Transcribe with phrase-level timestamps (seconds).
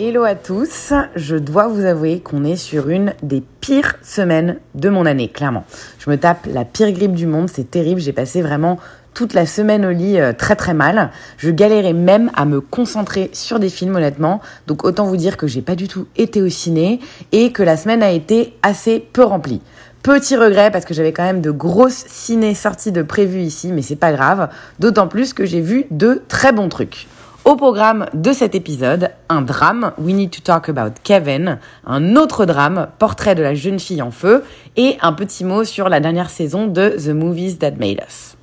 [0.00, 4.90] Hello à tous, je dois vous avouer qu'on est sur une des pires semaines de
[4.90, 5.64] mon année, clairement.
[5.98, 8.78] Je me tape la pire grippe du monde, c'est terrible, j'ai passé vraiment
[9.12, 11.10] toute la semaine au lit euh, très très mal.
[11.36, 15.48] Je galérais même à me concentrer sur des films honnêtement, donc autant vous dire que
[15.48, 17.00] j'ai pas du tout été au ciné
[17.32, 19.62] et que la semaine a été assez peu remplie.
[20.04, 23.82] Petit regret parce que j'avais quand même de grosses ciné sorties de prévues ici, mais
[23.82, 27.08] c'est pas grave, d'autant plus que j'ai vu de très bons trucs.
[27.48, 32.44] Au programme de cet épisode, un drame, We Need to Talk About Kevin, un autre
[32.44, 34.44] drame, Portrait de la jeune fille en feu,
[34.76, 38.36] et un petit mot sur la dernière saison de The Movies That Made Us.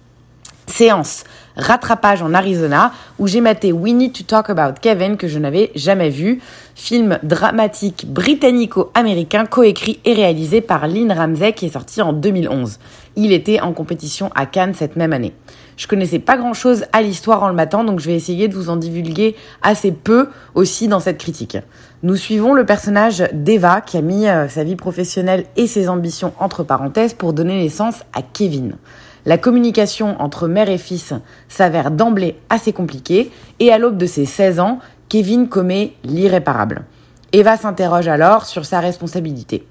[0.65, 1.23] Séance
[1.55, 5.71] rattrapage en Arizona où j'ai maté We Need to Talk About Kevin que je n'avais
[5.75, 6.41] jamais vu,
[6.73, 12.80] film dramatique britannico-américain coécrit et réalisé par Lynn Ramsey qui est sorti en 2011.
[13.15, 15.33] Il était en compétition à Cannes cette même année.
[15.77, 18.55] Je connaissais pas grand chose à l'histoire en le matant, donc je vais essayer de
[18.55, 21.57] vous en divulguer assez peu aussi dans cette critique.
[22.03, 26.33] Nous suivons le personnage d'Eva qui a mis euh, sa vie professionnelle et ses ambitions
[26.39, 28.75] entre parenthèses pour donner naissance à Kevin.
[29.25, 31.13] La communication entre mère et fils
[31.49, 36.85] s'avère d'emblée assez compliquée et à l'aube de ses 16 ans, Kevin commet l'irréparable.
[37.33, 39.65] Eva s'interroge alors sur sa responsabilité.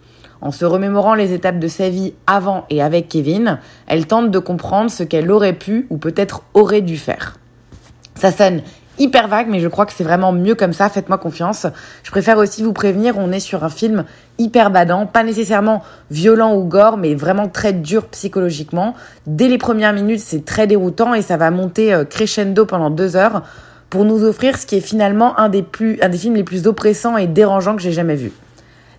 [0.45, 4.39] En se remémorant les étapes de sa vie avant et avec Kevin, elle tente de
[4.39, 7.39] comprendre ce qu'elle aurait pu ou peut-être aurait dû faire.
[8.14, 8.61] Ça sonne
[8.98, 11.67] hyper vague, mais je crois que c'est vraiment mieux comme ça, faites-moi confiance.
[12.03, 14.05] Je préfère aussi vous prévenir, on est sur un film
[14.37, 18.94] hyper badant, pas nécessairement violent ou gore, mais vraiment très dur psychologiquement.
[19.26, 23.16] Dès les premières minutes, c'est très déroutant et ça va monter euh, crescendo pendant deux
[23.16, 23.44] heures
[23.88, 26.66] pour nous offrir ce qui est finalement un des, plus, un des films les plus
[26.66, 28.31] oppressants et dérangeants que j'ai jamais vu.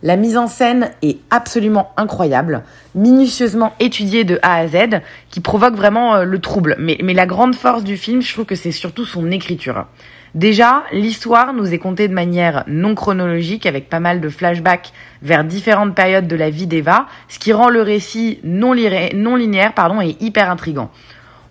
[0.05, 2.61] La mise en scène est absolument incroyable,
[2.93, 5.01] minutieusement étudiée de A à Z,
[5.31, 6.75] qui provoque vraiment euh, le trouble.
[6.77, 9.87] Mais, mais la grande force du film, je trouve que c'est surtout son écriture.
[10.35, 15.43] Déjà, l'histoire nous est contée de manière non chronologique, avec pas mal de flashbacks vers
[15.43, 18.75] différentes périodes de la vie d'Eva, ce qui rend le récit non,
[19.15, 20.91] non linéaire pardon, et hyper intrigant.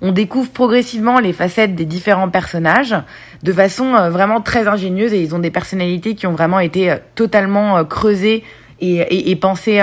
[0.06, 2.94] On découvre progressivement les facettes des différents personnages
[3.42, 6.90] de façon euh, vraiment très ingénieuse et ils ont des personnalités qui ont vraiment été
[6.90, 8.44] euh, totalement euh, creusées
[8.82, 9.80] et, pensées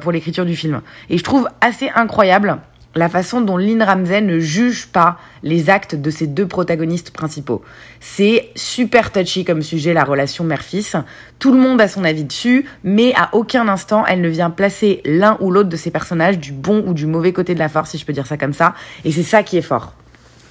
[0.00, 0.80] pour l'écriture du film.
[1.10, 2.58] Et je trouve assez incroyable
[2.94, 7.62] la façon dont Lynn Ramsey ne juge pas les actes de ses deux protagonistes principaux.
[8.00, 10.96] C'est super touchy comme sujet la relation mère-fils.
[11.38, 15.00] Tout le monde a son avis dessus, mais à aucun instant elle ne vient placer
[15.04, 17.90] l'un ou l'autre de ces personnages du bon ou du mauvais côté de la force,
[17.90, 18.74] si je peux dire ça comme ça.
[19.04, 19.94] Et c'est ça qui est fort.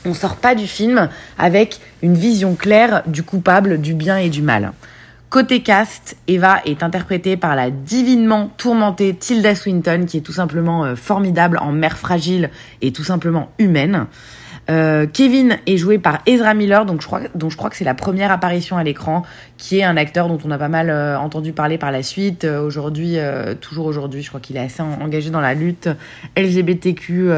[0.05, 4.41] On sort pas du film avec une vision claire du coupable, du bien et du
[4.41, 4.73] mal.
[5.31, 10.83] Côté cast, Eva est interprétée par la divinement tourmentée Tilda Swinton, qui est tout simplement
[10.83, 12.49] euh, formidable en mère fragile
[12.81, 14.07] et tout simplement humaine.
[14.69, 17.85] Euh, Kevin est joué par Ezra Miller, donc je crois, dont je crois que c'est
[17.85, 19.23] la première apparition à l'écran,
[19.57, 22.45] qui est un acteur dont on a pas mal euh, entendu parler par la suite.
[22.45, 25.89] Euh, aujourd'hui, euh, toujours aujourd'hui, je crois qu'il est assez en, engagé dans la lutte
[26.37, 27.29] LGBTQ+.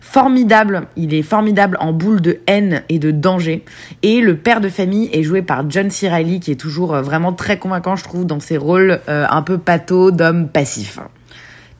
[0.00, 3.64] Formidable, il est formidable en boule de haine et de danger.
[4.02, 6.08] Et le père de famille est joué par John C.
[6.40, 10.48] Qui est toujours vraiment très convaincant, je trouve, dans ses rôles un peu pato d'homme
[10.48, 10.98] passif.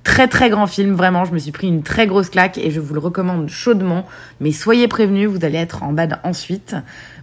[0.08, 2.80] Très très grand film, vraiment, je me suis pris une très grosse claque et je
[2.80, 4.06] vous le recommande chaudement.
[4.40, 6.74] Mais soyez prévenus, vous allez être en bad ensuite.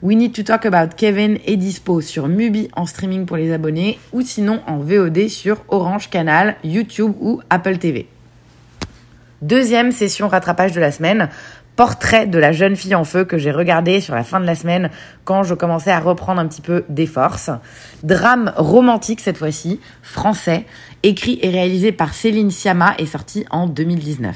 [0.04, 3.98] We Need to Talk About Kevin est dispo sur Mubi en streaming pour les abonnés
[4.14, 8.08] ou sinon en VOD sur Orange Canal, YouTube ou Apple TV.
[9.42, 11.30] Deuxième session rattrapage de la semaine,
[11.76, 14.56] portrait de la jeune fille en feu que j'ai regardé sur la fin de la
[14.56, 14.90] semaine
[15.24, 17.50] quand je commençais à reprendre un petit peu des forces.
[18.04, 20.66] Drame romantique cette fois-ci, français,
[21.04, 24.36] écrit et réalisé par Céline Sciamma et sorti en 2019.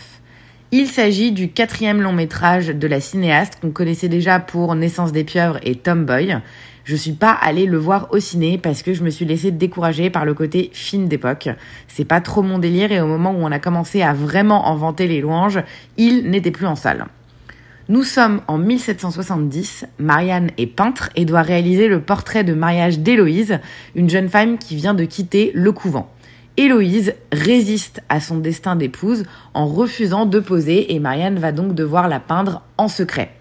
[0.72, 5.24] Il s'agit du quatrième long métrage de la cinéaste qu'on connaissait déjà pour Naissance des
[5.24, 6.38] pieuvres et Tomboy.
[6.84, 10.10] Je suis pas allée le voir au ciné parce que je me suis laissée décourager
[10.10, 11.50] par le côté film d'époque.
[11.88, 14.76] C'est pas trop mon délire et au moment où on a commencé à vraiment en
[14.76, 15.60] vanter les louanges,
[15.98, 17.08] il n'était plus en salle.
[17.90, 23.58] Nous sommes en 1770, Marianne est peintre et doit réaliser le portrait de mariage d'Héloïse,
[23.96, 26.08] une jeune femme qui vient de quitter le couvent.
[26.56, 29.24] Héloïse résiste à son destin d'épouse
[29.56, 33.32] en refusant de poser et Marianne va donc devoir la peindre en secret.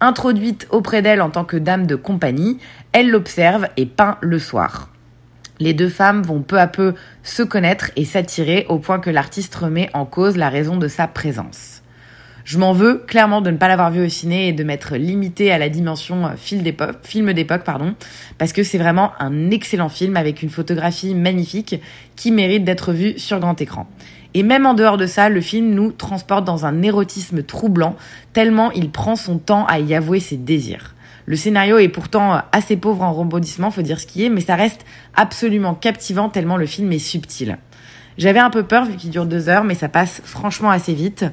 [0.00, 2.58] Introduite auprès d'elle en tant que dame de compagnie,
[2.90, 4.88] elle l'observe et peint le soir.
[5.60, 9.54] Les deux femmes vont peu à peu se connaître et s'attirer au point que l'artiste
[9.54, 11.83] remet en cause la raison de sa présence.
[12.44, 15.50] Je m'en veux clairement de ne pas l'avoir vu au ciné et de m'être limité
[15.50, 16.62] à la dimension euh, film
[17.32, 17.94] d'époque, pardon,
[18.36, 21.80] parce que c'est vraiment un excellent film avec une photographie magnifique
[22.16, 23.86] qui mérite d'être vu sur grand écran.
[24.34, 27.96] Et même en dehors de ça, le film nous transporte dans un érotisme troublant,
[28.34, 30.94] tellement il prend son temps à y avouer ses désirs.
[31.24, 34.56] Le scénario est pourtant assez pauvre en rebondissements, faut dire ce qui est, mais ça
[34.56, 37.56] reste absolument captivant tellement le film est subtil.
[38.18, 41.24] J'avais un peu peur vu qu'il dure deux heures, mais ça passe franchement assez vite.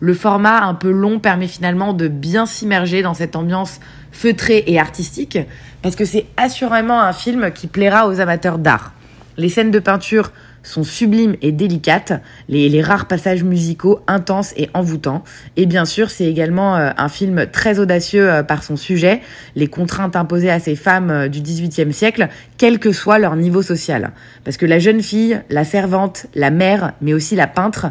[0.00, 3.80] Le format un peu long permet finalement de bien s'immerger dans cette ambiance
[4.12, 5.38] feutrée et artistique,
[5.82, 8.94] parce que c'est assurément un film qui plaira aux amateurs d'art.
[9.36, 10.32] Les scènes de peinture
[10.62, 12.12] sont sublimes et délicates,
[12.48, 15.24] les, rares passages musicaux intenses et envoûtants.
[15.56, 19.20] Et bien sûr, c'est également euh, un film très audacieux euh, par son sujet,
[19.56, 23.62] les contraintes imposées à ces femmes euh, du XVIIIe siècle, quel que soit leur niveau
[23.62, 24.12] social.
[24.44, 27.86] Parce que la jeune fille, la servante, la mère, mais aussi la peintre,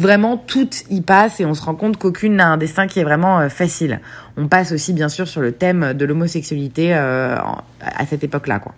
[0.00, 3.04] vraiment toutes y passent et on se rend compte qu'aucune n'a un destin qui est
[3.04, 4.00] vraiment facile.
[4.36, 8.74] On passe aussi bien sûr sur le thème de l'homosexualité à cette époque-là, quoi.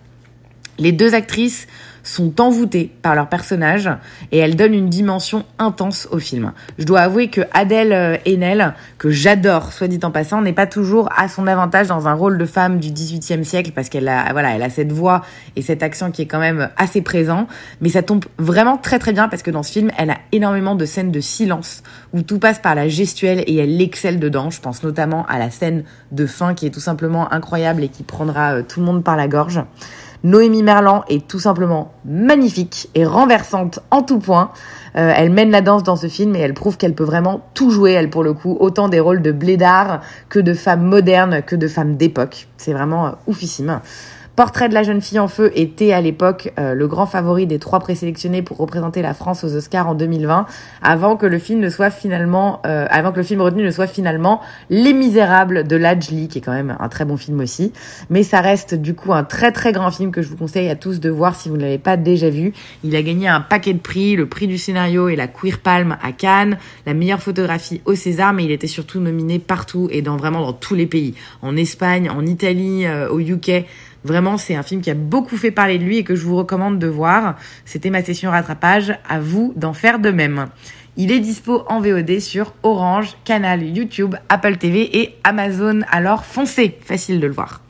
[0.79, 1.67] Les deux actrices
[2.07, 3.89] sont envoûtées par leur personnage
[4.31, 6.53] et elles donnent une dimension intense au film.
[6.77, 10.67] Je dois avouer que Adèle euh, Haenel, que j'adore, soit dit en passant, n'est pas
[10.67, 14.31] toujours à son avantage dans un rôle de femme du XVIIIe siècle parce qu'elle a,
[14.31, 15.23] voilà, elle a cette voix
[15.55, 17.47] et cet accent qui est quand même assez présent.
[17.81, 20.75] Mais ça tombe vraiment très très bien parce que dans ce film, elle a énormément
[20.75, 21.83] de scènes de silence
[22.13, 24.49] où tout passe par la gestuelle et elle excelle dedans.
[24.49, 28.03] Je pense notamment à la scène de fin qui est tout simplement incroyable et qui
[28.03, 29.61] prendra euh, tout le monde par la gorge.
[30.27, 34.51] Noémie Merlan est tout simplement magnifique et renversante en tout point.
[34.97, 37.71] Euh, elle mène la danse dans ce film et elle prouve qu'elle peut vraiment tout
[37.71, 41.55] jouer, elle pour le coup, autant des rôles de blédard que de femmes modernes, que
[41.55, 42.49] de femmes d'époque.
[42.57, 43.79] C'est vraiment euh, oufissime.
[44.37, 47.57] Portrait de la jeune fille en feu était à l'époque euh, le grand favori des
[47.57, 50.45] trois présélectionnés pour représenter la France aux Oscars en 2020,
[50.83, 53.87] avant que le film ne soit finalement, euh, avant que le film retenu ne soit
[53.87, 54.39] finalement
[54.69, 57.73] Les Misérables de Lajli, qui est quand même un très bon film aussi.
[58.11, 60.75] Mais ça reste du coup un très très grand film que je vous conseille à
[60.75, 62.53] tous de voir si vous ne l'avez pas déjà vu.
[62.83, 65.97] Il a gagné un paquet de prix, le prix du scénario et la Queer Palm
[66.03, 70.15] à Cannes, la meilleure photographie au César, mais il était surtout nominé partout et dans
[70.15, 73.65] vraiment dans tous les pays, en Espagne, en Italie, euh, au UK.
[74.07, 76.37] Vraiment, c'est un film qui a beaucoup fait parler de lui et que je vous
[76.37, 77.35] recommande de voir.
[77.65, 78.97] C'était ma session rattrapage.
[79.07, 80.47] À vous d'en faire de même.
[80.95, 85.81] Il est dispo en VOD sur Orange, Canal, YouTube, Apple TV et Amazon.
[85.91, 87.61] Alors foncez, facile de le voir.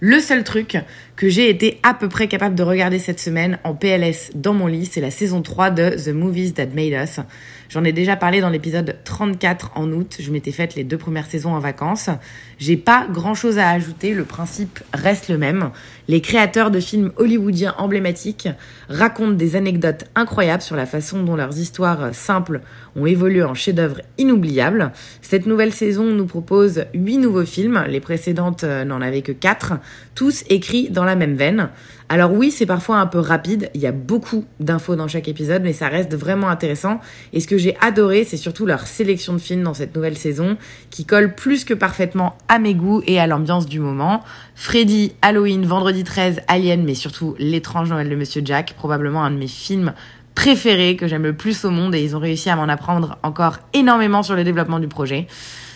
[0.00, 0.78] Le seul truc
[1.16, 4.66] que j'ai été à peu près capable de regarder cette semaine en PLS dans mon
[4.66, 7.20] lit, c'est la saison 3 de The Movies That Made Us.
[7.68, 10.18] J'en ai déjà parlé dans l'épisode 34 en août.
[10.20, 12.10] Je m'étais faite les deux premières saisons en vacances.
[12.58, 14.14] J'ai pas grand chose à ajouter.
[14.14, 15.70] Le principe reste le même.
[16.06, 18.48] Les créateurs de films hollywoodiens emblématiques
[18.88, 22.60] racontent des anecdotes incroyables sur la façon dont leurs histoires simples
[22.94, 24.92] ont évolué en chefs-d'œuvre inoubliables.
[25.20, 27.84] Cette nouvelle saison nous propose huit nouveaux films.
[27.88, 29.74] Les précédentes n'en avaient que quatre.
[30.14, 31.70] Tous écrits dans la même veine.
[32.08, 35.62] Alors oui, c'est parfois un peu rapide, il y a beaucoup d'infos dans chaque épisode,
[35.62, 37.00] mais ça reste vraiment intéressant.
[37.32, 40.56] Et ce que j'ai adoré, c'est surtout leur sélection de films dans cette nouvelle saison,
[40.90, 44.22] qui colle plus que parfaitement à mes goûts et à l'ambiance du moment.
[44.54, 49.38] Freddy, Halloween, Vendredi 13, Alien, mais surtout L'étrange Noël de Monsieur Jack, probablement un de
[49.38, 49.92] mes films
[50.36, 53.58] préférés que j'aime le plus au monde et ils ont réussi à m'en apprendre encore
[53.72, 55.26] énormément sur le développement du projet.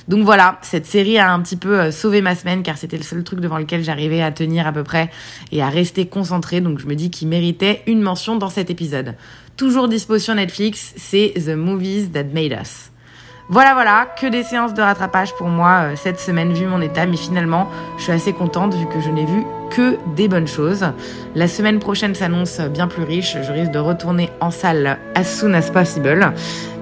[0.09, 3.02] Donc voilà, cette série a un petit peu euh, sauvé ma semaine car c'était le
[3.02, 5.11] seul truc devant lequel j'arrivais à tenir à peu près
[5.52, 6.61] et à rester concentrée.
[6.61, 9.14] Donc je me dis qu'il méritait une mention dans cet épisode.
[9.57, 12.90] Toujours dispo sur Netflix, c'est The Movies That Made Us.
[13.52, 17.04] Voilà, voilà, que des séances de rattrapage pour moi euh, cette semaine vu mon état,
[17.04, 20.87] mais finalement, je suis assez contente vu que je n'ai vu que des bonnes choses.
[21.35, 25.54] La semaine prochaine s'annonce bien plus riche, je risque de retourner en salle as soon
[25.54, 26.33] as possible.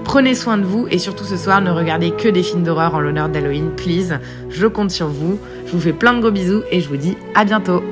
[0.09, 2.99] Prenez soin de vous et surtout ce soir, ne regardez que des films d'horreur en
[2.99, 4.17] l'honneur d'Halloween, please.
[4.49, 5.39] Je compte sur vous.
[5.67, 7.83] Je vous fais plein de gros bisous et je vous dis à bientôt.